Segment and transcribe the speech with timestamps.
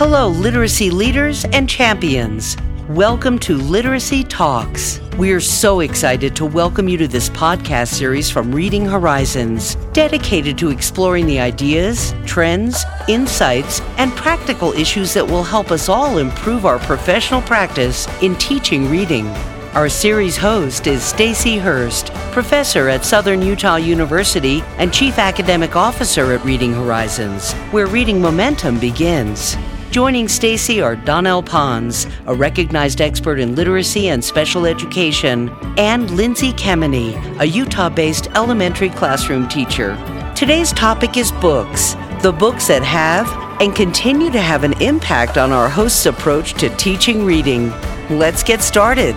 [0.00, 2.56] Hello, literacy leaders and champions.
[2.88, 4.98] Welcome to Literacy Talks.
[5.18, 10.56] We are so excited to welcome you to this podcast series from Reading Horizons, dedicated
[10.56, 16.64] to exploring the ideas, trends, insights, and practical issues that will help us all improve
[16.64, 19.26] our professional practice in teaching reading.
[19.74, 26.32] Our series host is Stacy Hurst, professor at Southern Utah University and chief academic officer
[26.32, 29.58] at Reading Horizons, where reading momentum begins.
[29.90, 36.52] Joining Stacy are Donnell Pons, a recognized expert in literacy and special education, and Lindsay
[36.52, 39.96] Kemeny, a Utah-based elementary classroom teacher.
[40.36, 43.28] Today's topic is books, the books that have
[43.60, 47.70] and continue to have an impact on our host's approach to teaching reading.
[48.10, 49.16] Let's get started.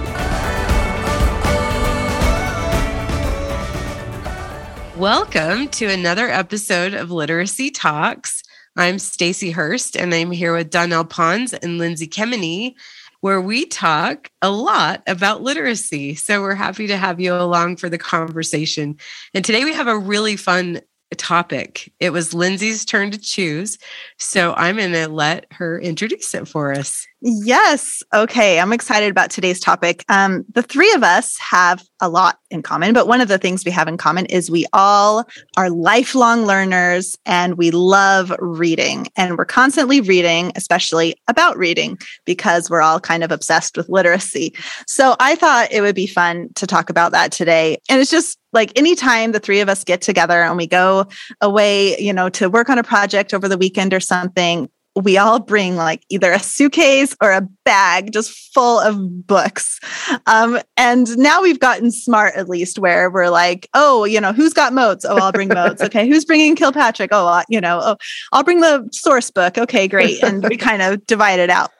[4.98, 8.42] Welcome to another episode of Literacy Talks.
[8.76, 12.74] I'm Stacy Hurst and I'm here with Donnell Pons and Lindsay Kemeny,
[13.22, 16.16] where we talk a lot about literacy.
[16.16, 18.98] So we're happy to have you along for the conversation.
[19.36, 20.82] And today we have a really fun
[21.18, 21.94] topic.
[22.00, 23.78] It was Lindsay's turn to choose.
[24.18, 27.06] So I'm going to let her introduce it for us.
[27.26, 28.04] Yes.
[28.14, 28.60] Okay.
[28.60, 30.04] I'm excited about today's topic.
[30.10, 33.64] Um, the three of us have a lot in common, but one of the things
[33.64, 39.08] we have in common is we all are lifelong learners and we love reading.
[39.16, 44.54] And we're constantly reading, especially about reading, because we're all kind of obsessed with literacy.
[44.86, 47.78] So I thought it would be fun to talk about that today.
[47.88, 51.08] And it's just like anytime the three of us get together and we go
[51.40, 55.40] away, you know, to work on a project over the weekend or something, we all
[55.40, 59.80] bring like either a suitcase or a bag just full of books.
[60.28, 64.54] Um, and now we've gotten smart, at least, where we're like, oh, you know, who's
[64.54, 65.06] got Moats?
[65.06, 65.82] Oh, I'll bring Moats.
[65.94, 66.08] Okay.
[66.08, 67.10] Who's bringing Kilpatrick?
[67.12, 67.98] Oh, uh, you know, oh,
[68.32, 69.58] I'll bring the source book.
[69.58, 70.24] Okay, great.
[70.24, 71.72] And we kind of divide it out.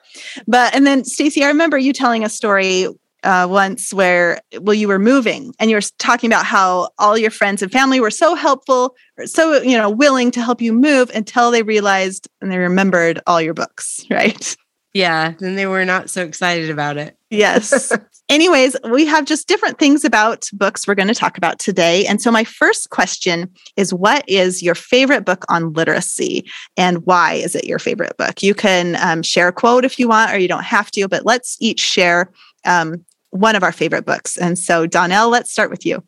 [0.46, 2.86] But, and then Stacy, I remember you telling a story
[3.24, 7.30] uh, once where well you were moving and you were talking about how all your
[7.30, 11.10] friends and family were so helpful or so you know willing to help you move
[11.14, 14.56] until they realized and they remembered all your books right?
[14.92, 17.16] Yeah then they were not so excited about it.
[17.30, 17.92] Yes.
[18.28, 22.06] Anyways we have just different things about books we're going to talk about today.
[22.06, 26.48] And so my first question is what is your favorite book on literacy?
[26.76, 28.42] And why is it your favorite book?
[28.42, 31.24] You can um, share a quote if you want or you don't have to but
[31.24, 32.30] let's each share
[32.64, 34.36] um, one of our favorite books.
[34.36, 36.04] And so, Donnell, let's start with you.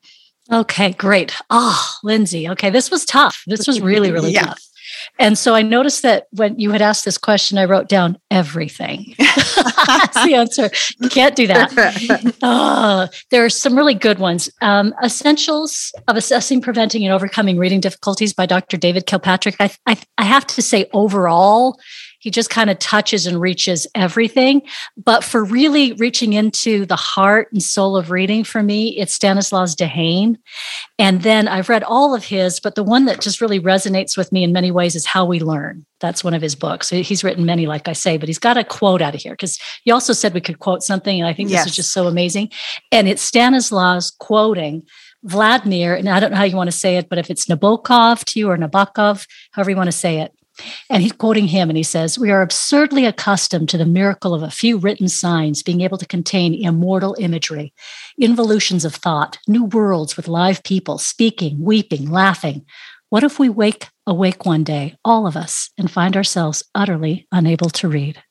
[0.52, 1.34] Okay, great.
[1.50, 2.48] Oh, Lindsay.
[2.48, 3.42] Okay, this was tough.
[3.48, 4.44] This was really, really yeah.
[4.46, 4.62] tough.
[5.18, 9.14] And so I noticed that when you had asked this question, I wrote down everything.
[9.18, 10.70] That's the answer.
[11.00, 12.36] You can't do that.
[12.42, 14.48] Uh, there are some really good ones.
[14.60, 18.76] Um, Essentials of Assessing, Preventing, and Overcoming Reading Difficulties by Dr.
[18.76, 19.56] David Kilpatrick.
[19.58, 21.80] I, I, I have to say, overall,
[22.26, 24.60] he just kind of touches and reaches everything.
[24.96, 29.76] But for really reaching into the heart and soul of reading for me, it's Stanislas
[29.76, 30.36] Dehaene.
[30.98, 34.32] And then I've read all of his, but the one that just really resonates with
[34.32, 35.86] me in many ways is How We Learn.
[36.00, 36.88] That's one of his books.
[36.90, 39.56] He's written many, like I say, but he's got a quote out of here because
[39.84, 41.20] you also said we could quote something.
[41.20, 42.50] And I think this is just so amazing.
[42.90, 44.82] And it's Stanislaus quoting
[45.22, 48.24] Vladimir, and I don't know how you want to say it, but if it's Nabokov
[48.24, 50.32] to you or Nabokov, however you want to say it,
[50.90, 54.42] and he's quoting him and he says, We are absurdly accustomed to the miracle of
[54.42, 57.72] a few written signs being able to contain immortal imagery,
[58.18, 62.64] involutions of thought, new worlds with live people speaking, weeping, laughing.
[63.08, 67.70] What if we wake awake one day, all of us, and find ourselves utterly unable
[67.70, 68.22] to read?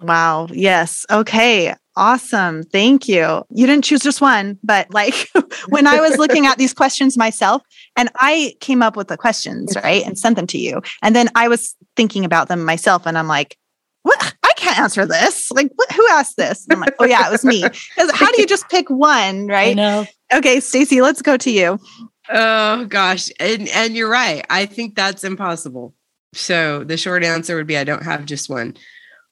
[0.00, 0.48] Wow.
[0.50, 1.04] Yes.
[1.10, 1.74] Okay.
[1.96, 2.62] Awesome.
[2.62, 3.44] Thank you.
[3.50, 5.28] You didn't choose just one, but like
[5.68, 7.62] when I was looking at these questions myself,
[7.96, 10.80] and I came up with the questions, right, and sent them to you.
[11.02, 13.56] And then I was thinking about them myself, and I'm like,
[14.02, 14.34] what?
[14.42, 15.50] I can't answer this.
[15.50, 16.64] Like, what, who asked this?
[16.66, 17.62] And I'm like, oh, yeah, it was me.
[17.96, 19.76] Because how do you just pick one, right?
[19.76, 20.06] No.
[20.32, 21.78] Okay, Stacy, let's go to you.
[22.28, 23.30] Oh, gosh.
[23.40, 24.44] And, and you're right.
[24.48, 25.94] I think that's impossible.
[26.32, 28.76] So the short answer would be I don't have just one.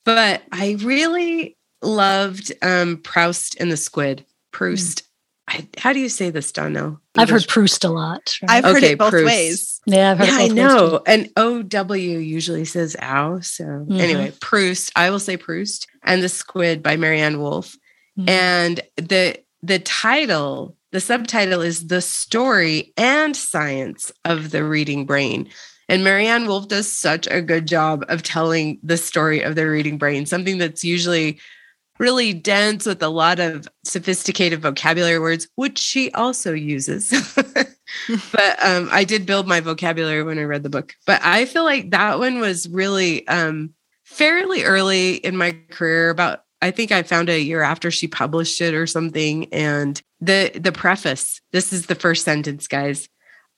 [0.05, 4.25] But I really loved um, Proust and the Squid.
[4.53, 5.03] Proust.
[5.03, 5.05] Mm.
[5.51, 7.01] I, how do you say this, Donnell?
[7.17, 8.37] I've heard Proust a lot.
[8.43, 8.51] Right?
[8.51, 9.27] I've heard it both Proust.
[9.27, 9.81] ways.
[9.87, 11.03] Yeah, yeah I know.
[11.07, 13.41] And OW usually says ow.
[13.41, 13.93] So mm-hmm.
[13.93, 14.93] anyway, Proust.
[14.95, 17.77] I will say Proust and the Squid by Maryanne Wolf.
[18.19, 18.29] Mm-hmm.
[18.29, 25.49] And the the title, the subtitle is The Story and Science of the Reading Brain.
[25.89, 29.97] And Maryanne Wolf does such a good job of telling the story of the reading
[29.97, 31.41] brain, something that's usually
[31.99, 37.11] really dense with a lot of sophisticated vocabulary words, which she also uses.
[38.33, 40.95] but um, I did build my vocabulary when I read the book.
[41.07, 43.75] But I feel like that one was really um,
[44.05, 48.09] fairly early in my career, about I think I found it a year after she
[48.09, 49.53] published it or something.
[49.53, 53.09] And the the preface, this is the first sentence, guys.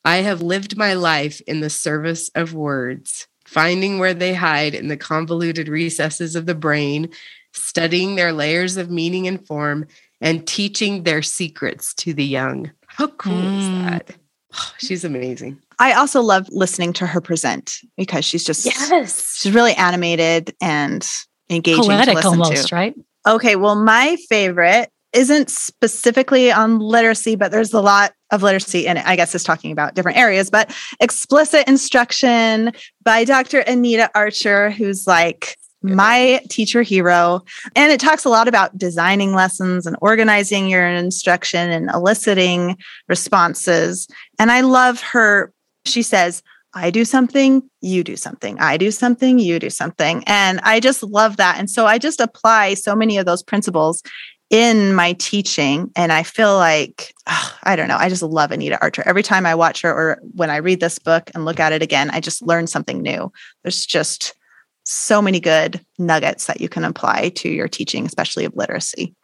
[0.03, 4.87] I have lived my life in the service of words, finding where they hide in
[4.87, 7.09] the convoluted recesses of the brain,
[7.53, 9.85] studying their layers of meaning and form,
[10.19, 12.71] and teaching their secrets to the young.
[12.87, 13.59] How cool mm.
[13.59, 14.15] is that?
[14.53, 15.59] Oh, she's amazing.
[15.79, 21.07] I also love listening to her present because she's just yes, she's really animated and
[21.49, 21.83] engaging.
[21.85, 22.75] Poetic almost, to.
[22.75, 22.95] right?
[23.27, 28.97] Okay, well, my favorite isn't specifically on literacy, but there's a lot of literacy in
[28.97, 29.05] it.
[29.05, 32.71] I guess it's talking about different areas, but explicit instruction
[33.03, 33.59] by Dr.
[33.59, 37.41] Anita Archer, who's like my teacher hero.
[37.75, 44.07] And it talks a lot about designing lessons and organizing your instruction and eliciting responses.
[44.39, 45.53] And I love her.
[45.85, 46.43] She says,
[46.73, 48.57] I do something, you do something.
[48.59, 50.23] I do something, you do something.
[50.25, 51.59] And I just love that.
[51.59, 54.01] And so I just apply so many of those principles
[54.49, 55.91] in my teaching.
[55.95, 59.03] And I feel like, oh, I don't know, I just love Anita Archer.
[59.05, 61.81] Every time I watch her or when I read this book and look at it
[61.81, 63.31] again, I just learn something new.
[63.63, 64.35] There's just
[64.83, 69.15] so many good nuggets that you can apply to your teaching, especially of literacy.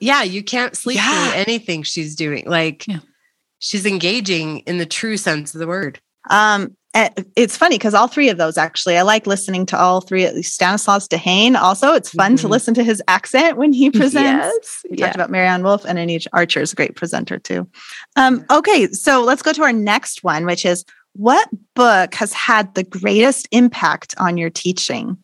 [0.00, 1.30] Yeah, you can't sleep yeah.
[1.30, 2.44] through anything she's doing.
[2.46, 3.00] Like yeah.
[3.58, 6.00] she's engaging in the true sense of the word.
[6.30, 10.42] Um, it's funny because all three of those actually, I like listening to all three.
[10.42, 11.54] Stanislas Dehaene.
[11.54, 12.42] Also, it's fun mm-hmm.
[12.42, 14.24] to listen to his accent when he presents.
[14.24, 14.84] Yes.
[14.90, 15.06] We yeah.
[15.06, 17.68] talked about Maryanne Wolf and Anita Archer is a great presenter too.
[18.16, 20.84] Um, okay, so let's go to our next one, which is
[21.14, 25.18] what book has had the greatest impact on your teaching?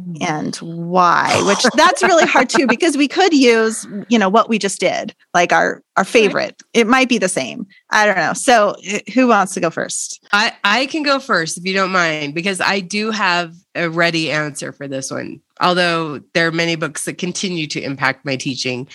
[0.00, 0.14] Hmm.
[0.22, 1.42] and why?
[1.46, 5.14] Which that's really hard too because we could use you know what we just did
[5.34, 6.62] like our our favorite.
[6.72, 7.66] It might be the same.
[7.90, 8.32] I don't know.
[8.32, 10.24] So eh, who wants to go first?
[10.32, 14.30] I i can go first if you don't mind because i do have a ready
[14.30, 18.88] answer for this one although there are many books that continue to impact my teaching.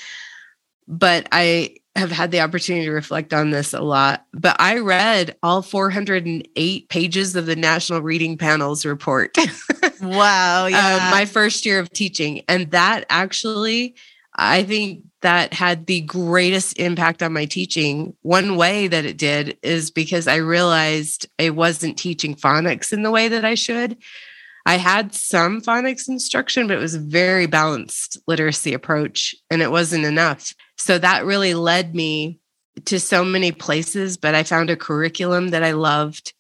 [0.88, 5.36] But i have had the opportunity to reflect on this a lot, but I read
[5.42, 9.36] all 408 pages of the National Reading Panels report.
[10.02, 10.66] wow.
[10.66, 11.08] Uh, yeah.
[11.08, 12.44] Uh, my first year of teaching.
[12.48, 13.96] And that actually,
[14.36, 18.16] I think that had the greatest impact on my teaching.
[18.22, 23.12] One way that it did is because I realized I wasn't teaching phonics in the
[23.12, 23.98] way that I should.
[24.68, 29.72] I had some phonics instruction, but it was a very balanced literacy approach and it
[29.72, 30.54] wasn't enough.
[30.78, 32.40] So that really led me
[32.86, 36.34] to so many places, but I found a curriculum that I loved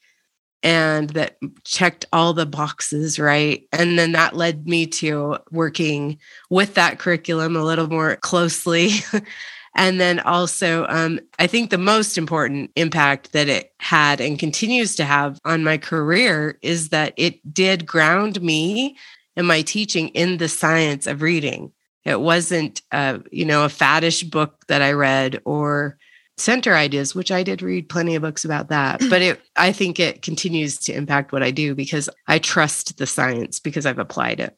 [0.63, 3.67] and that checked all the boxes, right?
[3.71, 6.19] And then that led me to working
[6.49, 8.89] with that curriculum a little more closely.
[9.75, 14.95] and then also, um, I think the most important impact that it had and continues
[14.95, 18.97] to have on my career is that it did ground me
[19.35, 21.71] and my teaching in the science of reading.
[22.07, 25.97] It wasn't, uh, you know, a faddish book that I read or
[26.37, 29.01] center ideas, which I did read plenty of books about that.
[29.09, 33.05] But it, I think it continues to impact what I do because I trust the
[33.05, 34.55] science because I've applied it.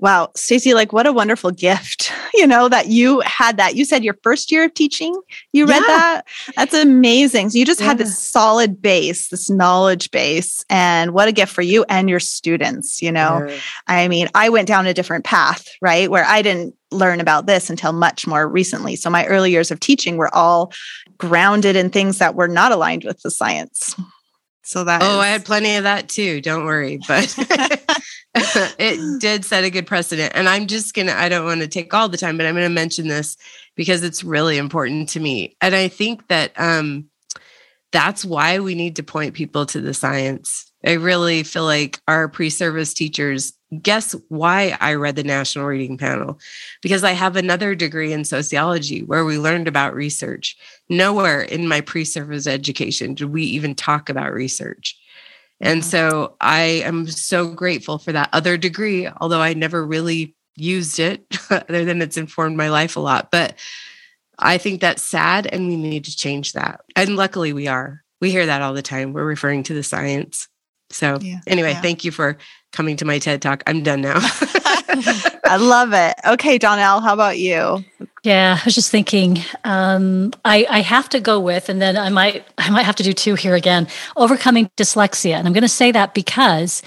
[0.00, 3.74] Wow, Stacy, like what a wonderful gift, you know, that you had that.
[3.74, 5.20] You said your first year of teaching,
[5.52, 5.86] you read yeah.
[5.86, 6.22] that.
[6.54, 7.50] That's amazing.
[7.50, 7.88] So you just yeah.
[7.88, 12.20] had this solid base, this knowledge base, and what a gift for you and your
[12.20, 13.46] students, you know.
[13.48, 13.58] Yeah.
[13.88, 16.08] I mean, I went down a different path, right?
[16.08, 18.94] Where I didn't learn about this until much more recently.
[18.94, 20.72] So my early years of teaching were all
[21.18, 23.96] grounded in things that were not aligned with the science.
[24.62, 25.24] So that Oh, is...
[25.24, 26.40] I had plenty of that too.
[26.40, 27.00] Don't worry.
[27.08, 27.34] But
[28.78, 30.32] it did set a good precedent.
[30.34, 32.54] And I'm just going to, I don't want to take all the time, but I'm
[32.54, 33.36] going to mention this
[33.74, 35.56] because it's really important to me.
[35.60, 37.08] And I think that um,
[37.92, 40.70] that's why we need to point people to the science.
[40.84, 43.52] I really feel like our pre service teachers
[43.82, 46.38] guess why I read the National Reading Panel?
[46.82, 50.56] Because I have another degree in sociology where we learned about research.
[50.88, 54.96] Nowhere in my pre service education did we even talk about research.
[55.60, 55.90] And uh-huh.
[55.90, 61.24] so I am so grateful for that other degree, although I never really used it,
[61.50, 63.30] other than it's informed my life a lot.
[63.30, 63.54] But
[64.38, 66.80] I think that's sad and we need to change that.
[66.94, 68.02] And luckily we are.
[68.20, 69.12] We hear that all the time.
[69.12, 70.48] We're referring to the science.
[70.90, 71.82] So, yeah, anyway, yeah.
[71.82, 72.38] thank you for
[72.72, 73.62] coming to my TED Talk.
[73.66, 74.16] I'm done now.
[74.20, 76.14] I love it.
[76.26, 77.84] Okay, Donnell, how about you?
[78.28, 79.38] Yeah, I was just thinking.
[79.64, 83.02] Um, I, I have to go with, and then I might I might have to
[83.02, 83.88] do two here again.
[84.18, 86.82] Overcoming dyslexia, and I'm going to say that because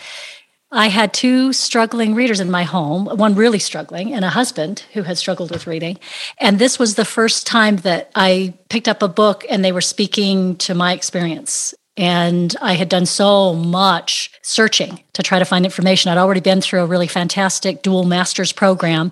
[0.72, 5.02] I had two struggling readers in my home, one really struggling, and a husband who
[5.02, 5.98] had struggled with reading.
[6.40, 9.82] And this was the first time that I picked up a book and they were
[9.82, 15.66] speaking to my experience And I had done so much searching to try to find
[15.66, 16.10] information.
[16.10, 19.12] I'd already been through a really fantastic dual master's program,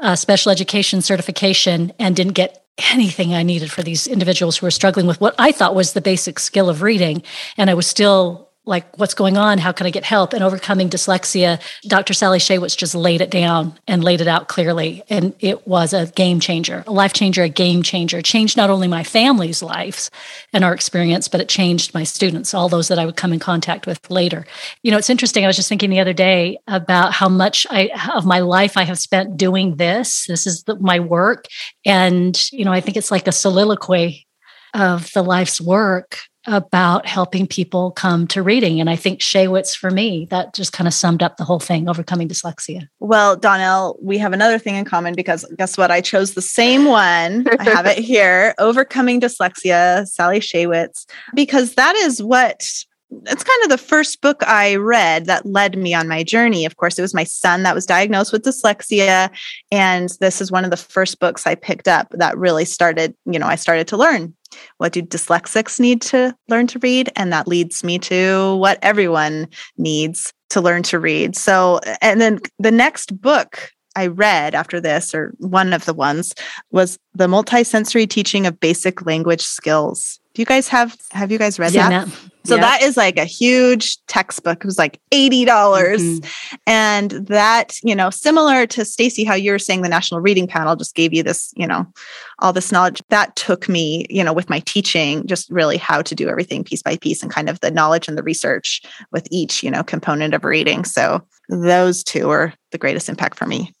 [0.00, 4.70] uh, special education certification, and didn't get anything I needed for these individuals who were
[4.70, 7.22] struggling with what I thought was the basic skill of reading.
[7.56, 9.58] And I was still like what's going on?
[9.58, 10.32] How can i get help?
[10.32, 15.02] And overcoming dyslexia dr sally shaywitz just laid it down and laid it out clearly
[15.08, 18.20] and it was a game changer a life changer a game changer.
[18.22, 20.10] Changed not only my family's lives
[20.52, 23.38] and our experience but it changed my students all those that i would come in
[23.38, 24.46] contact with later.
[24.82, 27.90] You know it's interesting i was just thinking the other day about how much i
[28.14, 30.26] of my life i have spent doing this.
[30.26, 31.46] This is the, my work.
[31.86, 34.26] And you know i think it's like a soliloquy
[34.74, 36.18] of the life's work
[36.52, 38.80] about helping people come to reading.
[38.80, 41.88] And I think Shaywitz, for me, that just kind of summed up the whole thing,
[41.88, 42.88] overcoming dyslexia.
[43.00, 45.90] Well, Donnell, we have another thing in common because guess what?
[45.90, 47.46] I chose the same one.
[47.58, 52.62] I have it here Overcoming Dyslexia, Sally Shaywitz, because that is what
[53.10, 56.64] it's kind of the first book I read that led me on my journey.
[56.66, 59.30] Of course, it was my son that was diagnosed with dyslexia.
[59.72, 63.38] And this is one of the first books I picked up that really started, you
[63.38, 64.34] know, I started to learn
[64.78, 67.10] what do dyslexics need to learn to read?
[67.16, 71.36] And that leads me to what everyone needs to learn to read.
[71.36, 76.32] So, and then the next book I read after this, or one of the ones,
[76.70, 80.20] was The Multisensory Teaching of Basic Language Skills.
[80.38, 82.08] Do you guys have have you guys read yeah, that?
[82.44, 84.58] So that is like a huge textbook.
[84.58, 85.44] It was like 80.
[85.44, 86.56] dollars mm-hmm.
[86.64, 90.76] And that, you know, similar to Stacy, how you were saying the National Reading Panel
[90.76, 91.92] just gave you this, you know,
[92.38, 93.02] all this knowledge.
[93.08, 96.82] That took me, you know, with my teaching, just really how to do everything piece
[96.82, 98.80] by piece and kind of the knowledge and the research
[99.10, 100.84] with each, you know, component of reading.
[100.84, 103.72] So those two are the greatest impact for me.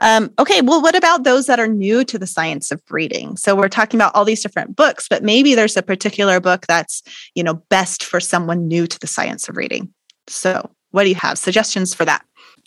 [0.00, 3.36] Um, okay, well, what about those that are new to the science of reading?
[3.36, 7.02] So we're talking about all these different books, but maybe there's a particular book that's,
[7.34, 9.92] you know, best for someone new to the science of reading.
[10.26, 11.38] So, what do you have?
[11.38, 12.24] Suggestions for that?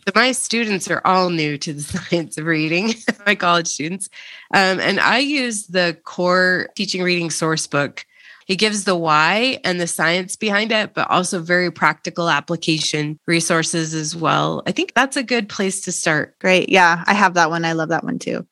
[0.07, 2.95] So my students are all new to the science of reading,
[3.25, 4.09] my college students.
[4.53, 8.05] Um, and I use the core teaching reading source book.
[8.51, 13.93] It gives the why and the science behind it, but also very practical application resources
[13.93, 14.61] as well.
[14.67, 16.37] I think that's a good place to start.
[16.39, 16.67] Great.
[16.67, 17.63] Yeah, I have that one.
[17.63, 18.45] I love that one too.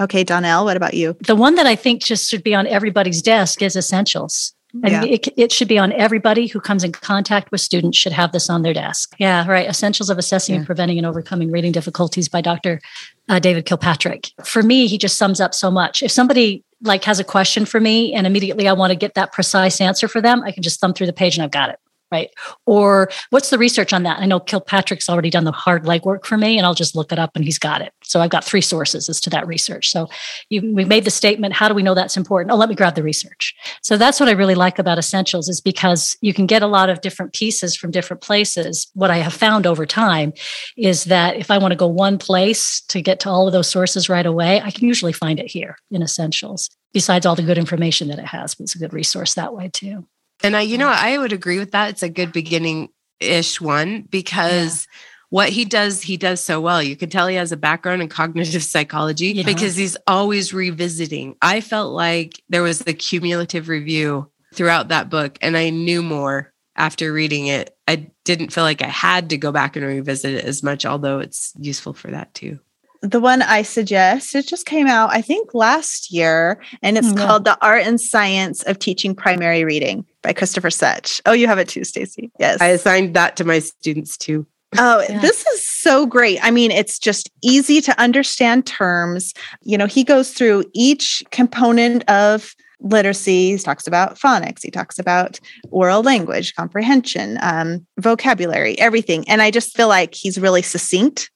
[0.00, 1.16] Okay, Donnell, what about you?
[1.24, 4.52] The one that I think just should be on everybody's desk is Essentials.
[4.82, 5.04] And yeah.
[5.04, 8.50] it, it should be on everybody who comes in contact with students should have this
[8.50, 9.14] on their desk.
[9.20, 9.68] Yeah, right.
[9.68, 10.58] Essentials of Assessing yeah.
[10.58, 12.80] and Preventing and Overcoming Reading Difficulties by Dr.
[13.28, 14.32] Uh, David Kilpatrick.
[14.44, 16.02] For me, he just sums up so much.
[16.02, 19.32] If somebody like has a question for me and immediately I want to get that
[19.32, 21.78] precise answer for them, I can just thumb through the page and I've got it
[22.10, 22.30] right?
[22.66, 24.20] Or what's the research on that?
[24.20, 27.18] I know Kilpatrick's already done the hard legwork for me, and I'll just look it
[27.18, 27.92] up and he's got it.
[28.04, 29.90] So I've got three sources as to that research.
[29.90, 30.08] So
[30.48, 32.52] you, we made the statement, how do we know that's important?
[32.52, 33.54] Oh, let me grab the research.
[33.82, 36.90] So that's what I really like about Essentials is because you can get a lot
[36.90, 38.88] of different pieces from different places.
[38.94, 40.32] What I have found over time
[40.76, 43.68] is that if I want to go one place to get to all of those
[43.68, 47.58] sources right away, I can usually find it here in Essentials besides all the good
[47.58, 50.06] information that it has, but it's a good resource that way too.
[50.42, 51.90] And I, you know, I would agree with that.
[51.90, 52.90] It's a good beginning
[53.20, 54.98] ish one because yeah.
[55.30, 56.82] what he does, he does so well.
[56.82, 59.44] You can tell he has a background in cognitive psychology yeah.
[59.44, 61.36] because he's always revisiting.
[61.42, 66.52] I felt like there was the cumulative review throughout that book, and I knew more
[66.76, 67.76] after reading it.
[67.88, 71.18] I didn't feel like I had to go back and revisit it as much, although
[71.18, 72.58] it's useful for that too
[73.02, 77.18] the one I suggest, it just came out, I think, last year, and it's hmm,
[77.18, 77.26] yeah.
[77.26, 81.22] called The Art and Science of Teaching Primary Reading by Christopher Such.
[81.24, 82.32] Oh, you have it too, Stacy.
[82.40, 82.60] Yes.
[82.60, 84.44] I assigned that to my students too.
[84.76, 85.20] Oh, yeah.
[85.20, 86.40] this is so great.
[86.42, 89.32] I mean, it's just easy to understand terms.
[89.62, 93.52] You know, he goes through each component of literacy.
[93.52, 94.62] He talks about phonics.
[94.62, 95.38] He talks about
[95.70, 99.26] oral language, comprehension, um, vocabulary, everything.
[99.28, 101.30] And I just feel like he's really succinct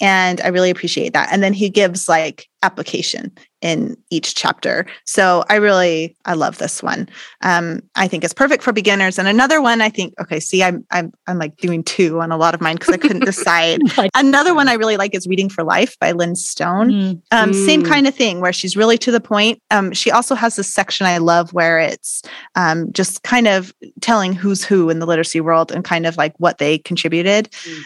[0.00, 1.28] and I really appreciate that.
[1.32, 4.86] And then he gives like application in each chapter.
[5.04, 7.08] So I really I love this one.
[7.42, 9.18] Um, I think it's perfect for beginners.
[9.18, 12.36] And another one I think okay, see I'm I'm I'm like doing two on a
[12.36, 13.80] lot of mine because I couldn't decide.
[14.14, 16.90] another one I really like is Reading for Life by Lyn Stone.
[16.90, 17.22] Mm.
[17.30, 17.66] Um, mm.
[17.66, 19.60] Same kind of thing where she's really to the point.
[19.70, 22.22] Um, she also has this section I love where it's
[22.54, 26.34] um, just kind of telling who's who in the literacy world and kind of like
[26.38, 27.50] what they contributed.
[27.50, 27.82] Mm.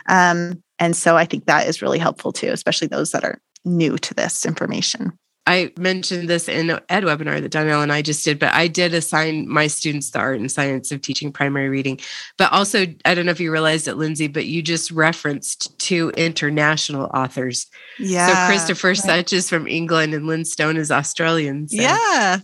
[0.52, 3.96] Um, and so I think that is really helpful too, especially those that are new
[3.98, 5.12] to this information.
[5.46, 8.66] I mentioned this in an ed webinar that Donnell and I just did, but I
[8.66, 12.00] did assign my students the art and science of teaching primary reading.
[12.36, 16.10] But also, I don't know if you realized it, Lindsay, but you just referenced two
[16.16, 17.68] international authors.
[18.00, 18.26] Yeah.
[18.26, 18.96] So Christopher right.
[18.96, 21.68] Such is from England and Lyn Stone is Australian.
[21.68, 22.40] So yeah.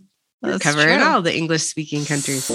[0.60, 2.48] Covering all the English speaking countries.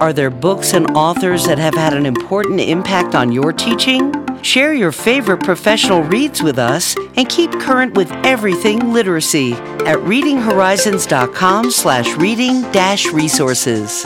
[0.00, 4.14] Are there books and authors that have had an important impact on your teaching?
[4.42, 11.72] Share your favorite professional reads with us and keep current with everything literacy at readinghorizons.com
[11.72, 14.04] slash reading dash resources.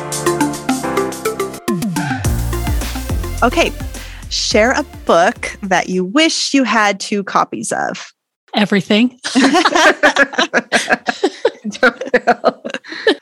[3.43, 3.71] Okay,
[4.31, 8.15] share a book that you wish you had two copies of.
[8.55, 9.21] Everything.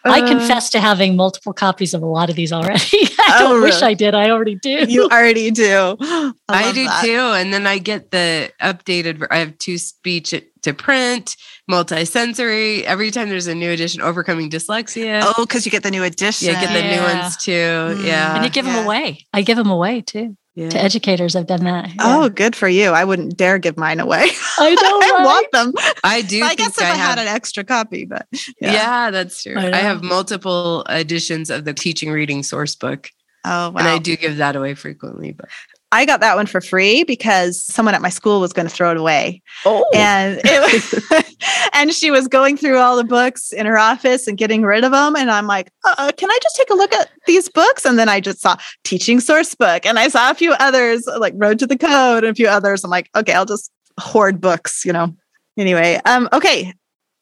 [0.04, 0.22] I
[0.60, 2.80] confess to having multiple copies of a lot of these already.
[3.18, 3.70] I oh, really?
[3.70, 4.14] wish I did.
[4.14, 4.84] I already do.
[4.88, 5.96] You already do.
[6.00, 7.02] I, I do that.
[7.04, 7.18] too.
[7.18, 11.36] And then I get the updated, I have two speech to print,
[11.68, 12.84] multi-sensory.
[12.86, 15.22] Every time there's a new edition, overcoming dyslexia.
[15.24, 16.48] Oh, because you get the new edition.
[16.48, 16.96] Yeah, get the yeah.
[16.96, 17.52] new ones too.
[17.52, 18.06] Mm.
[18.06, 18.34] Yeah.
[18.36, 18.76] And you give yeah.
[18.76, 19.26] them away.
[19.32, 20.36] I give them away too.
[20.60, 20.68] Yeah.
[20.68, 21.88] To educators, I've done that.
[22.00, 22.90] Oh, good for you!
[22.90, 24.26] I wouldn't dare give mine away.
[24.58, 24.90] I know.
[25.00, 25.14] Right?
[25.20, 25.72] I want them.
[26.04, 26.42] I do.
[26.44, 28.26] I guess if I, I have, had an extra copy, but
[28.60, 29.56] yeah, yeah that's true.
[29.56, 33.08] I, I, have multiple editions of the teaching reading source book.
[33.46, 33.78] Oh, wow!
[33.78, 35.32] And I do give that away frequently.
[35.32, 35.48] But
[35.92, 38.92] I got that one for free because someone at my school was going to throw
[38.92, 39.42] it away.
[39.64, 39.84] Oh.
[39.92, 41.24] And it was,
[41.72, 44.92] and she was going through all the books in her office and getting rid of
[44.92, 45.16] them.
[45.16, 47.84] And I'm like, uh, can I just take a look at these books?
[47.84, 51.34] And then I just saw teaching source book and I saw a few others like
[51.36, 52.84] Road to the Code and a few others.
[52.84, 55.14] I'm like, okay, I'll just hoard books, you know.
[55.58, 56.72] Anyway, um, okay.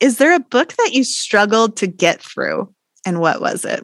[0.00, 2.72] Is there a book that you struggled to get through?
[3.04, 3.82] And what was it?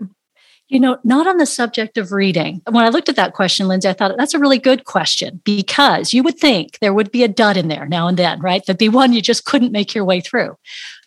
[0.68, 2.62] You know, not on the subject of reading.
[2.68, 6.14] When I looked at that question, Lindsay, I thought that's a really good question because
[6.14, 8.64] you would think there would be a dud in there now and then, right?
[8.64, 10.56] There'd be one you just couldn't make your way through.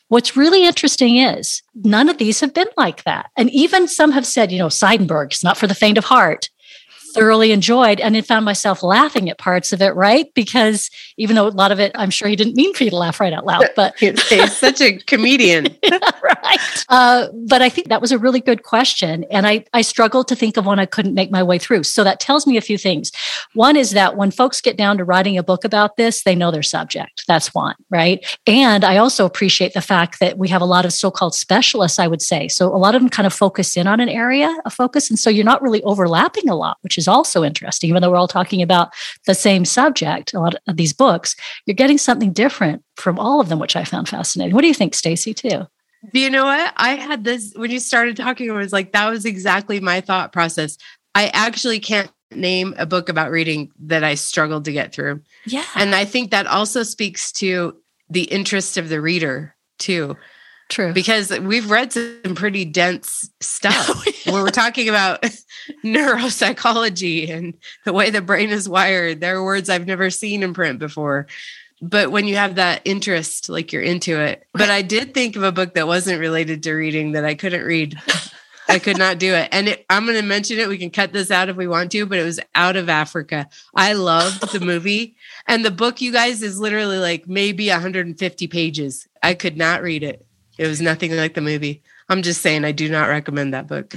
[0.09, 3.29] What's really interesting is none of these have been like that.
[3.35, 6.49] And even some have said, you know, Seidenberg is not for the faint of heart
[7.17, 10.31] thoroughly enjoyed and then found myself laughing at parts of it, right?
[10.33, 12.95] Because even though a lot of it, I'm sure he didn't mean for you to
[12.95, 15.75] laugh right out loud, but he's such a comedian.
[15.81, 16.85] yeah, right.
[16.89, 19.25] Uh, but I think that was a really good question.
[19.31, 21.83] And I, I struggled to think of one I couldn't make my way through.
[21.83, 23.11] So that tells me a few things.
[23.53, 26.51] One is that when folks get down to writing a book about this, they know
[26.51, 27.23] their subject.
[27.27, 28.23] That's one, right?
[28.45, 31.97] And I also appreciate the fact that we have a lot of so called specialists,
[31.97, 32.47] I would say.
[32.47, 35.09] So a lot of them kind of focus in on an area of focus.
[35.09, 37.89] And so you're not really overlapping a lot, which is also interesting.
[37.89, 38.93] Even though we're all talking about
[39.25, 43.49] the same subject, a lot of these books, you're getting something different from all of
[43.49, 44.53] them, which I found fascinating.
[44.53, 45.67] What do you think, Stacy, too?
[46.13, 46.73] Do you know what?
[46.77, 50.31] I had this when you started talking, I was like, that was exactly my thought
[50.31, 50.77] process.
[51.15, 55.21] I actually can't name a book about reading that I struggled to get through.
[55.45, 55.63] Yeah.
[55.75, 57.77] And I think that also speaks to
[58.09, 60.15] the interest of the reader, too.
[60.69, 60.91] True.
[60.91, 65.21] Because we've read some pretty dense stuff oh, where we're talking about
[65.83, 67.53] neuropsychology and
[67.85, 69.21] the way the brain is wired.
[69.21, 71.27] There are words I've never seen in print before.
[71.81, 74.45] But when you have that interest, like you're into it.
[74.53, 77.63] But I did think of a book that wasn't related to reading that I couldn't
[77.63, 77.97] read.
[78.69, 79.47] I could not do it.
[79.51, 80.67] And it, I'm going to mention it.
[80.67, 83.47] We can cut this out if we want to, but it was Out of Africa.
[83.73, 85.15] I loved the movie.
[85.47, 89.07] And the book, you guys, is literally like maybe 150 pages.
[89.23, 90.26] I could not read it.
[90.57, 91.83] It was nothing like the movie.
[92.09, 93.93] I'm just saying, I do not recommend that book.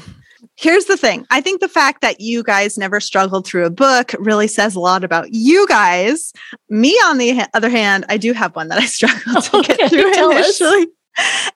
[0.57, 4.15] Here's the thing I think the fact that you guys never struggled through a book
[4.19, 6.33] really says a lot about you guys.
[6.69, 9.91] Me, on the other hand, I do have one that I struggled to okay, get
[9.91, 10.89] through initially.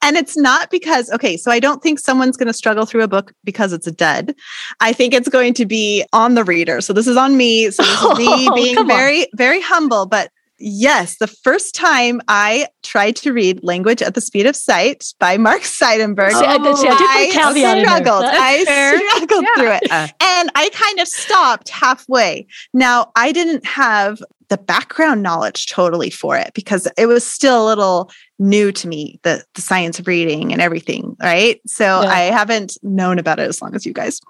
[0.03, 3.09] And it's not because, okay, so I don't think someone's going to struggle through a
[3.09, 4.35] book because it's a dud.
[4.81, 6.81] I think it's going to be on the reader.
[6.81, 7.71] So this is on me.
[7.71, 9.29] So this is me oh, being very, on.
[9.35, 10.07] very humble.
[10.07, 15.13] But Yes, the first time I tried to read Language at the Speed of Sight
[15.19, 18.25] by Mark Seidenberg, oh, I, I struggled.
[18.25, 19.55] I struggled yeah.
[19.57, 20.15] through it.
[20.23, 22.47] And I kind of stopped halfway.
[22.73, 27.67] Now, I didn't have the background knowledge totally for it because it was still a
[27.67, 31.17] little new to me, the, the science of reading and everything.
[31.21, 31.61] Right.
[31.67, 32.09] So yeah.
[32.09, 34.21] I haven't known about it as long as you guys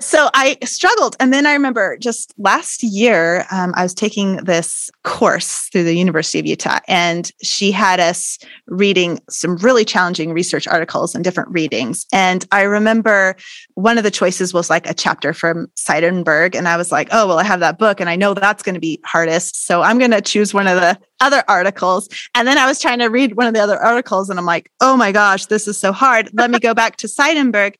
[0.00, 1.16] so I struggled.
[1.20, 5.94] And then I remember just last year, um, I was taking this course through the
[5.94, 11.50] University of Utah, and she had us reading some really challenging research articles and different
[11.50, 12.06] readings.
[12.12, 13.36] And I remember
[13.74, 16.54] one of the choices was like a chapter from Seidenberg.
[16.54, 18.74] And I was like, oh, well, I have that book, and I know that's going
[18.74, 19.66] to be hardest.
[19.66, 22.08] So I'm going to choose one of the other articles.
[22.34, 24.70] And then I was trying to read one of the other articles, and I'm like,
[24.80, 26.30] oh my gosh, this is so hard.
[26.32, 27.74] Let me go back to Seidenberg.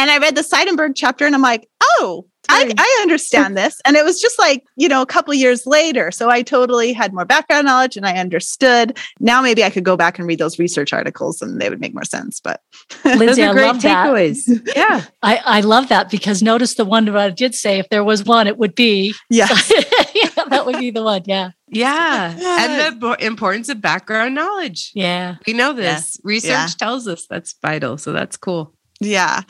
[0.00, 3.82] And I read the Seidenberg chapter and I'm like, oh, I, I, understand this.
[3.84, 6.10] And it was just like, you know, a couple years later.
[6.10, 8.98] So I totally had more background knowledge and I understood.
[9.20, 11.92] Now maybe I could go back and read those research articles and they would make
[11.92, 12.40] more sense.
[12.40, 12.62] But
[13.04, 14.46] Lindsay, I love takeaways.
[14.46, 14.72] that.
[14.74, 15.04] Yeah.
[15.22, 18.24] I, I love that because notice the one that I did say, if there was
[18.24, 19.14] one, it would be.
[19.28, 19.48] Yeah.
[20.14, 21.24] yeah that would be the one.
[21.26, 21.50] Yeah.
[21.68, 22.34] Yeah.
[22.38, 24.92] And the importance of background knowledge.
[24.94, 25.36] Yeah.
[25.46, 26.16] We know this.
[26.16, 26.28] Yeah.
[26.28, 26.68] Research yeah.
[26.78, 27.98] tells us that's vital.
[27.98, 28.74] So that's cool.
[29.00, 29.40] Yeah.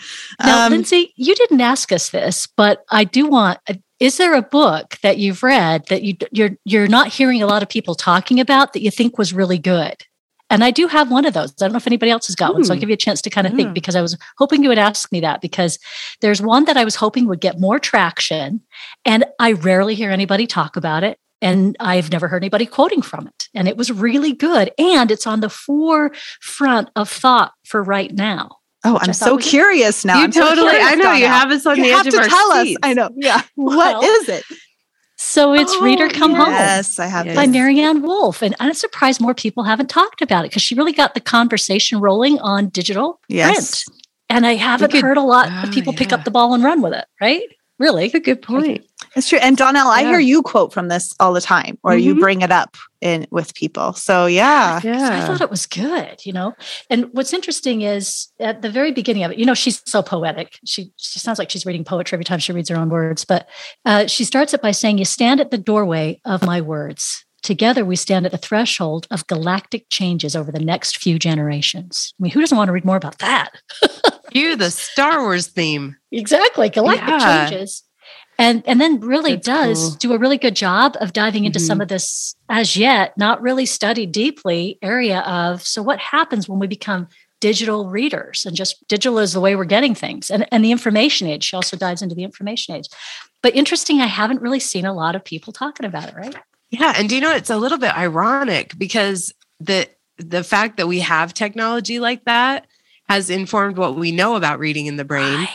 [0.43, 3.59] Now, um, Lindsay, you didn't ask us this, but I do want.
[3.99, 7.63] Is there a book that you've read that you you're you're not hearing a lot
[7.63, 9.97] of people talking about that you think was really good?
[10.51, 11.51] And I do have one of those.
[11.53, 12.65] I don't know if anybody else has got one.
[12.65, 12.81] So I'll hmm.
[12.81, 15.11] give you a chance to kind of think because I was hoping you would ask
[15.13, 15.79] me that because
[16.21, 18.61] there's one that I was hoping would get more traction.
[19.05, 21.19] And I rarely hear anybody talk about it.
[21.41, 23.49] And I've never heard anybody quoting from it.
[23.55, 24.73] And it was really good.
[24.77, 28.60] And it's on the forefront of thought for right now.
[28.85, 30.19] Oh, I'm so curious now.
[30.19, 32.27] You I'm totally, so I know you have us on you the edge of our
[32.27, 32.79] tell seats.
[32.83, 32.88] Us.
[32.88, 33.11] I know.
[33.14, 33.43] Yeah.
[33.57, 34.45] Well, what is it?
[35.23, 36.53] So it's oh, Reader Come yes, Home.
[36.53, 37.27] Yes, I have.
[37.27, 38.40] By Maryanne Wolf.
[38.40, 42.01] And I'm surprised more people haven't talked about it because she really got the conversation
[42.01, 43.85] rolling on digital yes.
[43.85, 44.01] print.
[44.31, 45.99] And I haven't could, heard a lot oh, of ah, people yeah.
[45.99, 47.43] pick up the ball and run with it, right?
[47.79, 48.05] Really?
[48.05, 48.87] That's a good point.
[49.16, 49.38] It's true.
[49.38, 49.90] And Donnell, yeah.
[49.90, 52.01] I hear you quote from this all the time, or mm-hmm.
[52.01, 53.92] you bring it up in with people.
[53.94, 54.81] So yeah.
[54.85, 55.23] Yeah.
[55.23, 56.55] I thought it was good, you know.
[56.88, 60.59] And what's interesting is at the very beginning of it, you know, she's so poetic.
[60.64, 63.25] She she sounds like she's reading poetry every time she reads her own words.
[63.25, 63.49] But
[63.85, 67.25] uh, she starts it by saying, You stand at the doorway of my words.
[67.42, 72.12] Together, we stand at the threshold of galactic changes over the next few generations.
[72.20, 73.51] I mean, who doesn't want to read more about that?
[74.33, 75.96] you, the Star Wars theme.
[76.12, 76.68] Exactly.
[76.68, 77.49] Galactic yeah.
[77.49, 77.83] changes
[78.40, 79.96] and and then really That's does cool.
[79.98, 81.66] do a really good job of diving into mm-hmm.
[81.66, 86.59] some of this as yet not really studied deeply area of so what happens when
[86.59, 87.09] we become
[87.40, 91.29] digital readers and just digital is the way we're getting things and, and the information
[91.29, 92.88] age she also dives into the information age
[93.42, 96.37] but interesting i haven't really seen a lot of people talking about it right
[96.70, 100.88] yeah and do you know it's a little bit ironic because the the fact that
[100.88, 102.66] we have technology like that
[103.09, 105.48] has informed what we know about reading in the brain right.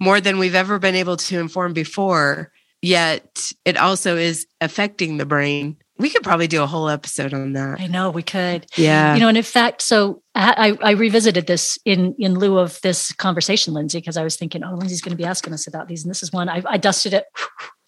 [0.00, 2.52] More than we've ever been able to inform before.
[2.82, 5.76] Yet it also is affecting the brain.
[5.98, 7.78] We could probably do a whole episode on that.
[7.78, 8.66] I know we could.
[8.76, 9.14] Yeah.
[9.14, 13.12] You know, and in fact, so I, I revisited this in in lieu of this
[13.12, 16.04] conversation, Lindsay, because I was thinking, oh, Lindsay's going to be asking us about these,
[16.04, 17.24] and this is one I, I dusted it,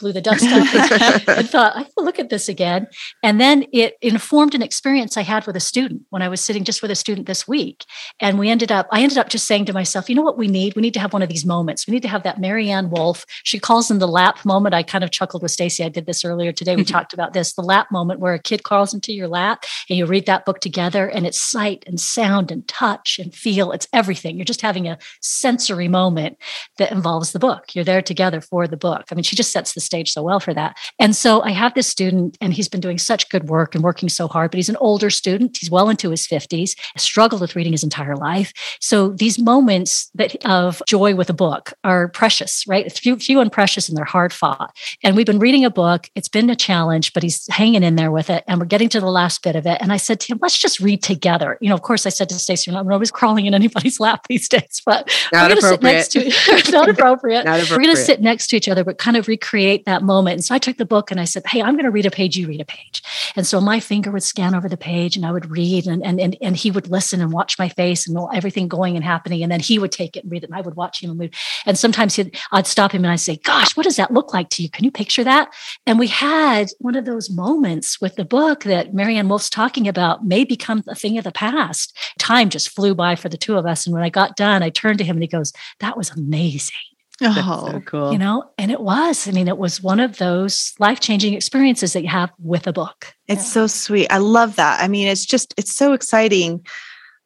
[0.01, 2.89] blew the dust off, and thought, I will look at this again.
[3.23, 6.65] And then it informed an experience I had with a student when I was sitting
[6.65, 7.85] just with a student this week,
[8.19, 10.49] and we ended up, I ended up just saying to myself, you know what we
[10.49, 10.75] need?
[10.75, 11.87] We need to have one of these moments.
[11.87, 13.25] We need to have that Maryanne Wolf.
[13.45, 14.75] She calls them the lap moment.
[14.75, 15.85] I kind of chuckled with Stacy.
[15.85, 16.75] I did this earlier today.
[16.75, 19.97] We talked about this, the lap moment, where a kid crawls into your lap and
[19.97, 23.73] you read that book together, and it's sight and sound sound and touch and feel.
[23.73, 24.37] It's everything.
[24.37, 26.39] You're just having a sensory moment
[26.79, 27.75] that involves the book.
[27.75, 29.05] You're there together for the book.
[29.11, 30.77] I mean, she just sets the stage so well for that.
[30.99, 34.09] And so I have this student, and he's been doing such good work and working
[34.09, 35.59] so hard, but he's an older student.
[35.59, 38.53] He's well into his 50s, struggled with reading his entire life.
[38.81, 42.91] So these moments that of joy with a book are precious, right?
[42.91, 44.75] Few, few and precious, and they're hard fought.
[45.05, 46.09] And we've been reading a book.
[46.15, 48.45] It's been a challenge, but he's hanging in there with it.
[48.49, 49.79] And we're getting to the last bit of it.
[49.83, 51.59] And I said to him, let's just read together.
[51.61, 53.99] You know, of course, I said said to Stacey, I'm not always crawling in anybody's
[54.07, 56.05] lap these days, but not we're appropriate.
[56.05, 57.45] Sit next to, not appropriate.
[57.45, 57.77] not appropriate.
[57.77, 60.35] We're going to sit next to each other, but kind of recreate that moment.
[60.35, 62.11] And so I took the book and I said, Hey, I'm going to read a
[62.11, 62.37] page.
[62.37, 63.03] You read a page.
[63.37, 66.21] And so my finger would scan over the page and I would read and, and,
[66.21, 69.43] and, and he would listen and watch my face and everything going and happening.
[69.43, 71.19] And then he would take it and read it and I would watch him and
[71.19, 71.35] read.
[71.67, 72.19] And sometimes
[72.53, 74.71] I'd stop him and I'd say, gosh, what does that look like to you?
[74.71, 75.53] Can you picture that?
[75.87, 80.25] And we had one of those moments with the book that Maryanne Wolf's talking about
[80.25, 81.97] may become a thing of the past.
[82.19, 83.87] Time just flew flew by for the two of us.
[83.87, 86.77] And when I got done, I turned to him and he goes, That was amazing.
[87.21, 88.13] Oh, so cool.
[88.13, 89.29] You know, and it was.
[89.29, 92.73] I mean, it was one of those life changing experiences that you have with a
[92.73, 93.15] book.
[93.29, 93.53] It's yeah.
[93.53, 94.09] so sweet.
[94.11, 94.81] I love that.
[94.81, 96.67] I mean, it's just, it's so exciting.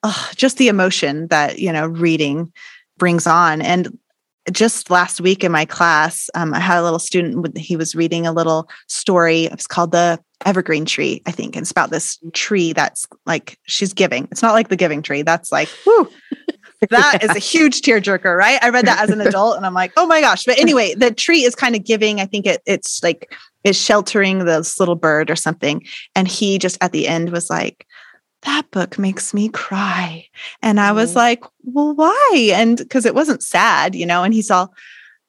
[0.03, 2.53] Oh, just the emotion that, you know, reading
[2.99, 3.62] brings on.
[3.62, 3.99] And
[4.53, 8.27] just last week in my class, um, I had a little student, he was reading
[8.27, 9.44] a little story.
[9.44, 11.57] It was called The Evergreen Tree, I think.
[11.57, 14.29] And it's about this tree that's like she's giving.
[14.31, 15.22] It's not like the giving tree.
[15.22, 16.09] That's like, whoo,
[16.90, 17.31] that yeah.
[17.31, 18.59] is a huge tearjerker, right?
[18.62, 20.44] I read that as an adult and I'm like, oh my gosh.
[20.44, 22.20] But anyway, the tree is kind of giving.
[22.20, 23.33] I think it, it's like,
[23.64, 25.85] it's sheltering this little bird or something.
[26.14, 27.87] And he just at the end was like,
[28.42, 30.27] that book makes me cry.
[30.62, 31.18] And I was mm-hmm.
[31.18, 32.51] like, well, why?
[32.53, 34.72] And because it wasn't sad, you know, and he's all,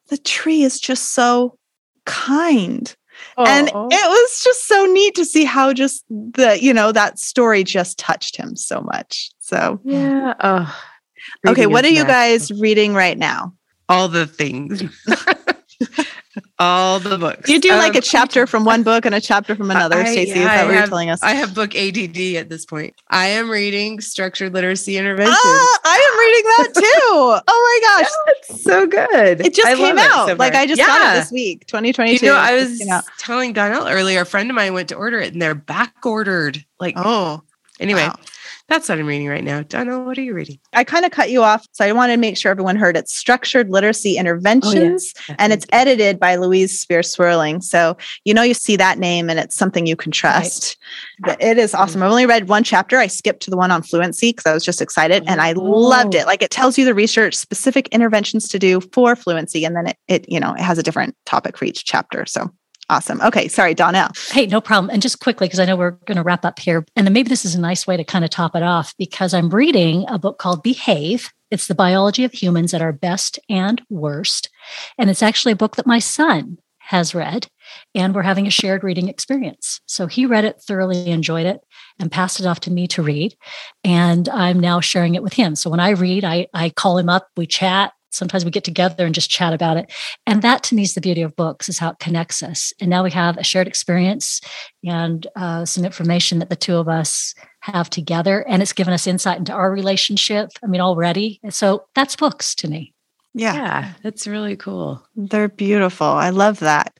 [0.08, 1.58] the tree is just so
[2.04, 2.94] kind.
[3.36, 7.64] And it was just so neat to see how just the, you know, that story
[7.64, 9.30] just touched him so much.
[9.38, 10.34] So, yeah.
[10.40, 10.80] Oh,
[11.46, 11.66] okay.
[11.66, 13.54] What are you guys reading right now?
[13.88, 14.82] All the things.
[16.58, 17.48] all the books.
[17.48, 20.04] You do um, like a um, chapter from one book and a chapter from another,
[20.04, 20.30] Stacey.
[20.30, 21.22] Yeah, is that what you're telling us?
[21.22, 22.94] I have book ADD at this point.
[23.08, 25.34] I am reading Structured Literacy Intervention.
[25.36, 27.42] Ah, I am reading that too.
[27.46, 28.10] oh my gosh.
[28.28, 29.40] It's so good.
[29.40, 30.28] It just I came out.
[30.28, 30.86] So like I just yeah.
[30.86, 32.24] got it this week, 2022.
[32.24, 32.82] You know, I was
[33.18, 36.64] telling Donnell earlier, a friend of mine went to order it and they're back ordered.
[36.80, 37.42] Like, oh,
[37.80, 38.06] anyway.
[38.06, 38.16] Wow.
[38.68, 39.62] That's what I'm reading right now.
[39.62, 40.58] Donna, what are you reading?
[40.74, 41.66] I kind of cut you off.
[41.72, 45.14] So I wanted to make sure everyone heard it's Structured Literacy Interventions.
[45.16, 45.36] Oh, yeah.
[45.38, 47.62] And it's edited by Louise Spear-Swerling.
[47.62, 50.76] So you know you see that name and it's something you can trust.
[51.24, 51.40] Right.
[51.40, 51.82] It is mm-hmm.
[51.82, 52.02] awesome.
[52.02, 52.98] I've only read one chapter.
[52.98, 56.14] I skipped to the one on fluency because I was just excited and I loved
[56.14, 56.24] it.
[56.24, 56.26] Oh.
[56.26, 59.64] Like it tells you the research, specific interventions to do for fluency.
[59.64, 62.26] And then it, it you know, it has a different topic for each chapter.
[62.26, 62.50] So
[62.90, 63.20] Awesome.
[63.20, 63.48] Okay.
[63.48, 64.08] Sorry, Donnell.
[64.30, 64.90] Hey, no problem.
[64.90, 66.86] And just quickly, because I know we're going to wrap up here.
[66.96, 69.34] And then maybe this is a nice way to kind of top it off because
[69.34, 71.30] I'm reading a book called Behave.
[71.50, 74.48] It's the biology of humans at our best and worst.
[74.96, 77.48] And it's actually a book that my son has read.
[77.94, 79.82] And we're having a shared reading experience.
[79.84, 81.60] So he read it, thoroughly enjoyed it,
[81.98, 83.36] and passed it off to me to read.
[83.84, 85.54] And I'm now sharing it with him.
[85.54, 89.04] So when I read, I, I call him up, we chat, sometimes we get together
[89.04, 89.92] and just chat about it.
[90.26, 92.72] And that to me is the beauty of books is how it connects us.
[92.80, 94.40] And now we have a shared experience
[94.84, 99.06] and uh, some information that the two of us have together and it's given us
[99.06, 101.40] insight into our relationship i mean already.
[101.50, 102.94] So that's books to me.
[103.34, 105.02] Yeah, yeah that's really cool.
[105.16, 106.06] They're beautiful.
[106.06, 106.98] I love that.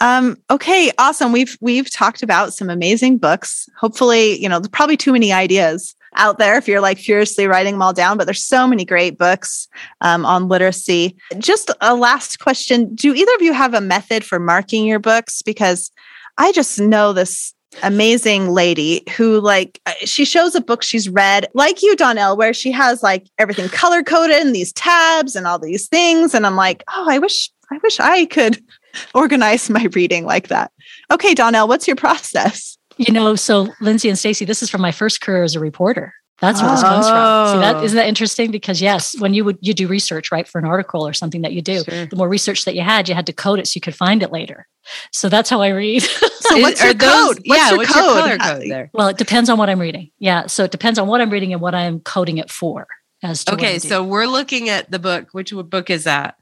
[0.00, 1.32] Um, okay, awesome.
[1.32, 3.68] We've we've talked about some amazing books.
[3.78, 7.82] Hopefully, you know, probably too many ideas out there if you're like furiously writing them
[7.82, 9.68] all down, but there's so many great books
[10.00, 11.16] um, on literacy.
[11.38, 15.42] Just a last question Do either of you have a method for marking your books?
[15.42, 15.90] Because
[16.38, 21.48] I just know this amazing lady who like uh, she shows a book she's read
[21.54, 25.58] like you donnell where she has like everything color coded and these tabs and all
[25.58, 28.62] these things and i'm like oh i wish i wish i could
[29.14, 30.70] organize my reading like that
[31.10, 34.92] okay donnell what's your process you know, so Lindsay and Stacy, this is from my
[34.92, 36.14] first career as a reporter.
[36.40, 37.48] That's where this comes from.
[37.48, 37.84] See that oh.
[37.84, 38.50] isn't that interesting?
[38.50, 41.52] Because yes, when you would you do research, right, for an article or something that
[41.52, 42.06] you do, sure.
[42.06, 44.22] the more research that you had, you had to code it so you could find
[44.22, 44.66] it later.
[45.12, 46.02] So that's how I read.
[46.02, 46.18] so
[46.60, 47.42] what's your those, code?
[47.46, 48.04] What's yeah, your what's code?
[48.04, 48.90] your color code there?
[48.92, 50.10] Well, it depends on what I'm reading.
[50.18, 52.86] Yeah, so it depends on what I'm reading and what I'm coding it for.
[53.22, 55.28] As okay, so we're looking at the book.
[55.32, 56.34] Which book is that?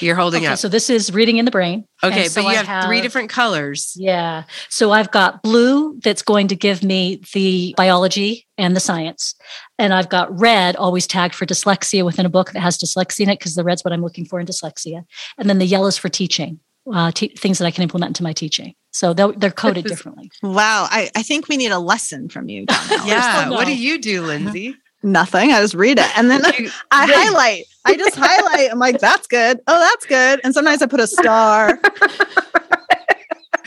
[0.00, 0.58] You're holding okay, up.
[0.58, 1.84] So this is reading in the brain.
[2.02, 3.94] Okay, so but you have, have, three different colors.
[3.96, 4.44] Yeah.
[4.68, 9.34] So I've got blue that's going to give me the biology and the science.
[9.78, 13.30] And I've got red always tagged for dyslexia within a book that has dyslexia in
[13.30, 15.04] it because the red's what I'm looking for in dyslexia.
[15.36, 16.60] And then the yellow's for teaching.
[16.90, 18.74] Uh, things that I can implement into my teaching.
[18.92, 20.30] So they're, they're coded differently.
[20.42, 20.86] Wow.
[20.90, 22.64] I, I think we need a lesson from you.
[23.04, 23.50] yeah.
[23.50, 24.74] What do you do, Lindsay?
[25.02, 25.52] Nothing.
[25.52, 26.18] I just read it.
[26.18, 26.42] And then
[26.90, 27.64] I highlight.
[27.84, 28.70] I just highlight.
[28.70, 29.60] I'm like, that's good.
[29.66, 30.40] Oh, that's good.
[30.44, 31.78] And sometimes I put a star.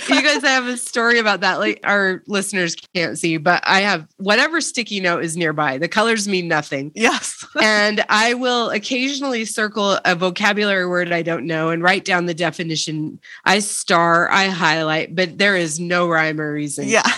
[0.09, 1.59] you guys have a story about that.
[1.59, 5.77] Like our listeners can't see, but I have whatever sticky note is nearby.
[5.77, 6.91] The colors mean nothing.
[6.93, 7.45] Yes.
[7.61, 12.33] and I will occasionally circle a vocabulary word I don't know and write down the
[12.33, 13.19] definition.
[13.45, 16.87] I star, I highlight, but there is no rhyme or reason.
[16.87, 17.09] Yeah.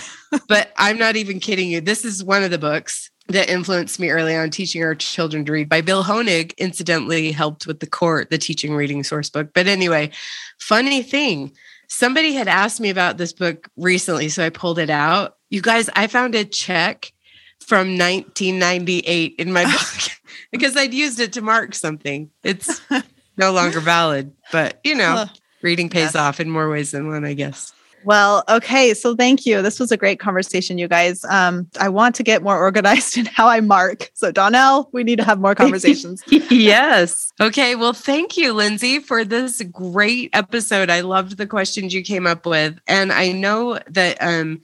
[0.48, 1.80] but I'm not even kidding you.
[1.80, 5.52] This is one of the books that influenced me early on teaching our children to
[5.52, 9.50] read by Bill Honig, incidentally helped with the court, the teaching reading source book.
[9.54, 10.10] But anyway,
[10.58, 11.52] funny thing,
[11.88, 15.36] somebody had asked me about this book recently, so I pulled it out.
[15.48, 17.12] You guys, I found a check
[17.60, 20.10] from 1998 in my book
[20.52, 22.30] because I'd used it to mark something.
[22.42, 22.80] It's
[23.36, 25.26] no longer valid, but you know,
[25.62, 26.16] reading pays yes.
[26.16, 27.73] off in more ways than one, I guess.
[28.04, 28.94] Well, okay.
[28.94, 29.62] So thank you.
[29.62, 31.24] This was a great conversation, you guys.
[31.24, 34.10] Um, I want to get more organized in how I mark.
[34.14, 36.22] So, Donnell, we need to have more conversations.
[36.50, 37.32] yes.
[37.40, 37.74] Okay.
[37.74, 40.90] Well, thank you, Lindsay, for this great episode.
[40.90, 42.78] I loved the questions you came up with.
[42.86, 44.60] And I know that um,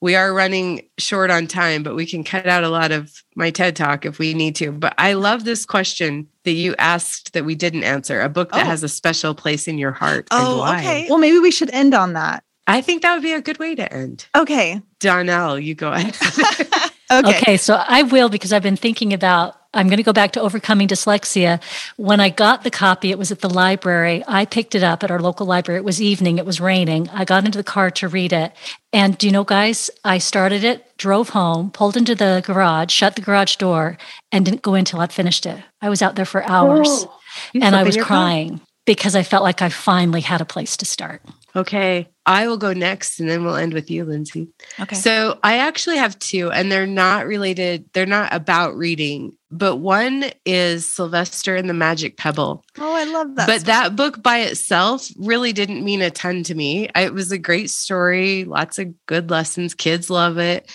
[0.00, 3.50] we are running short on time, but we can cut out a lot of my
[3.50, 4.70] TED talk if we need to.
[4.70, 8.66] But I love this question that you asked that we didn't answer a book that
[8.66, 8.68] oh.
[8.68, 10.28] has a special place in your heart.
[10.30, 11.06] Oh, okay.
[11.08, 12.44] Well, maybe we should end on that.
[12.66, 14.26] I think that would be a good way to end.
[14.34, 14.80] Okay.
[15.00, 16.16] Darnell, you go ahead.
[17.12, 17.38] okay.
[17.38, 17.56] Okay.
[17.56, 20.88] So I will because I've been thinking about, I'm going to go back to overcoming
[20.88, 21.60] dyslexia.
[21.96, 24.22] When I got the copy, it was at the library.
[24.26, 25.78] I picked it up at our local library.
[25.78, 27.08] It was evening, it was raining.
[27.10, 28.52] I got into the car to read it.
[28.92, 33.16] And do you know, guys, I started it, drove home, pulled into the garage, shut
[33.16, 33.98] the garage door,
[34.32, 35.62] and didn't go in until I'd finished it.
[35.82, 37.20] I was out there for hours oh,
[37.54, 38.66] and I was crying car?
[38.86, 41.20] because I felt like I finally had a place to start.
[41.56, 42.08] Okay.
[42.26, 44.48] I will go next and then we'll end with you, Lindsay.
[44.80, 44.96] Okay.
[44.96, 50.24] So I actually have two, and they're not related, they're not about reading, but one
[50.44, 52.64] is Sylvester and the Magic Pebble.
[52.78, 53.46] Oh, I love that.
[53.46, 53.74] But story.
[53.74, 56.88] that book by itself really didn't mean a ton to me.
[56.96, 59.74] It was a great story, lots of good lessons.
[59.74, 60.70] Kids love it.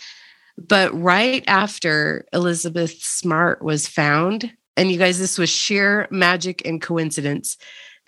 [0.58, 6.82] But right after Elizabeth Smart was found, and you guys, this was sheer magic and
[6.82, 7.58] coincidence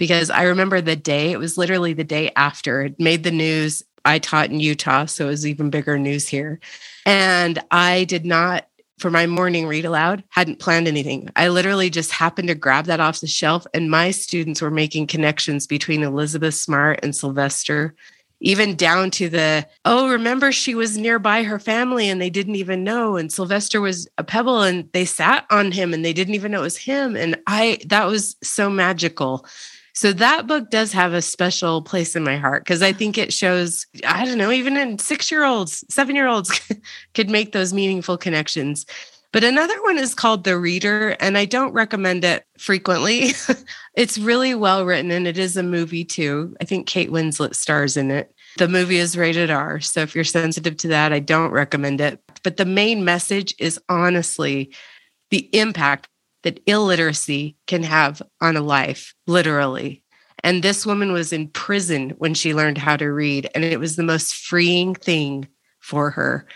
[0.02, 3.84] because I remember the day, it was literally the day after it made the news.
[4.04, 6.60] I taught in Utah, so it was even bigger news here.
[7.06, 10.24] And I did not for my morning read aloud.
[10.30, 11.30] Hadn't planned anything.
[11.36, 15.06] I literally just happened to grab that off the shelf, and my students were making
[15.06, 17.94] connections between Elizabeth Smart and Sylvester
[18.44, 22.84] even down to the oh remember she was nearby her family and they didn't even
[22.84, 26.52] know and sylvester was a pebble and they sat on him and they didn't even
[26.52, 29.46] know it was him and i that was so magical
[29.94, 33.34] so that book does have a special place in my heart because I think it
[33.34, 36.62] shows, I don't know, even in six year olds, seven year olds
[37.14, 38.86] could make those meaningful connections.
[39.34, 43.32] But another one is called The Reader, and I don't recommend it frequently.
[43.96, 46.56] it's really well written and it is a movie too.
[46.60, 48.34] I think Kate Winslet stars in it.
[48.58, 49.80] The movie is rated R.
[49.80, 52.20] So if you're sensitive to that, I don't recommend it.
[52.44, 54.74] But the main message is honestly
[55.30, 56.10] the impact
[56.44, 60.04] that illiteracy can have on a life, literally.
[60.44, 63.96] And this woman was in prison when she learned how to read, and it was
[63.96, 65.48] the most freeing thing
[65.80, 66.48] for her.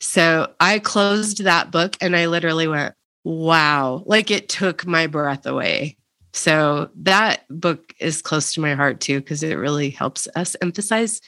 [0.00, 2.94] So I closed that book and I literally went,
[3.24, 5.96] wow, like it took my breath away.
[6.32, 11.20] So that book is close to my heart too, because it really helps us emphasize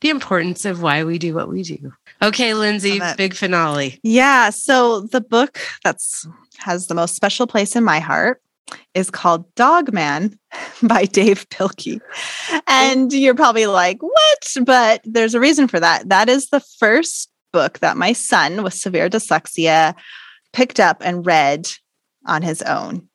[0.00, 1.92] the importance of why we do what we do.
[2.22, 3.98] Okay, Lindsay, big finale.
[4.02, 4.50] Yeah.
[4.50, 6.26] So the book that's
[6.58, 8.42] has the most special place in my heart
[8.94, 10.38] is called Dog Man
[10.82, 12.00] by Dav Pilkey.
[12.66, 14.54] And you're probably like, what?
[14.64, 16.08] But there's a reason for that.
[16.08, 19.94] That is the first book that my son with severe dyslexia
[20.52, 21.68] picked up and read
[22.26, 23.08] on his own.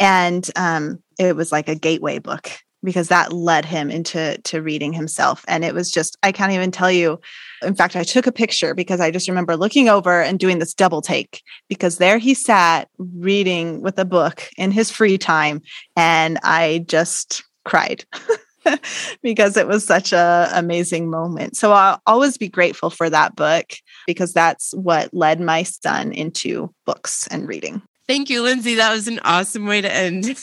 [0.00, 2.50] And um, it was like a gateway book
[2.82, 5.44] because that led him into to reading himself.
[5.48, 7.20] And it was just, I can't even tell you.
[7.62, 10.74] In fact, I took a picture because I just remember looking over and doing this
[10.74, 15.62] double take because there he sat reading with a book in his free time.
[15.96, 18.04] And I just cried.
[19.22, 21.56] because it was such a amazing moment.
[21.56, 23.74] So I'll always be grateful for that book
[24.06, 27.82] because that's what led my son into books and reading.
[28.06, 28.76] Thank you, Lindsay.
[28.76, 30.36] That was an awesome way to end.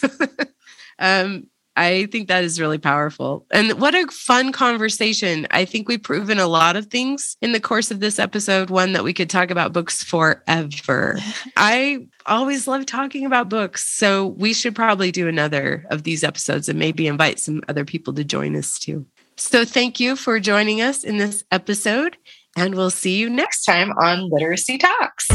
[0.99, 3.45] um, I think that is really powerful.
[3.51, 5.47] And what a fun conversation.
[5.51, 8.69] I think we've proven a lot of things in the course of this episode.
[8.69, 11.17] One, that we could talk about books forever.
[11.57, 13.87] I always love talking about books.
[13.87, 18.13] So we should probably do another of these episodes and maybe invite some other people
[18.13, 19.05] to join us too.
[19.35, 22.17] So thank you for joining us in this episode.
[22.55, 25.27] And we'll see you next time on Literacy Talks.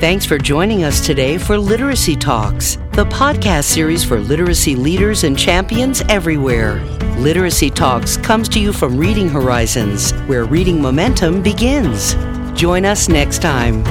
[0.00, 5.38] Thanks for joining us today for Literacy Talks, the podcast series for literacy leaders and
[5.38, 6.82] champions everywhere.
[7.18, 12.14] Literacy Talks comes to you from Reading Horizons, where reading momentum begins.
[12.58, 13.84] Join us next time.